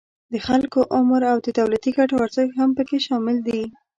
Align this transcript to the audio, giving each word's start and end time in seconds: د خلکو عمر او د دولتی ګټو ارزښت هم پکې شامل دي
د 0.33 0.35
خلکو 0.47 0.79
عمر 0.95 1.21
او 1.31 1.37
د 1.45 1.47
دولتی 1.59 1.91
ګټو 1.97 2.15
ارزښت 2.25 2.53
هم 2.59 2.69
پکې 2.77 2.97
شامل 3.07 3.37
دي 3.47 3.61